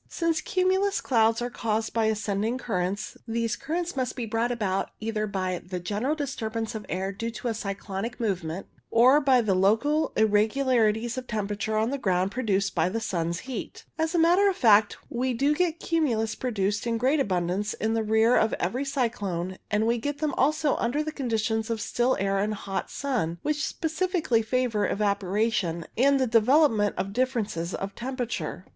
[0.09, 5.27] Since cumulus clouds are caused by ascending currents, these currents must be brought about either
[5.27, 9.53] by the general disturbance of the air due to a cyclonic movement, or by the
[9.53, 13.85] local irregularities of tempera ture on the ground produced by the sun's heat.
[13.99, 18.01] As a matter of fact) we do get cumulus produced in great abundance in the
[18.03, 22.39] rear of every cyclone, and we get them also under the conditions of still air
[22.39, 28.65] and hot sun, which specially favour evaporation and the development of differences of temperature.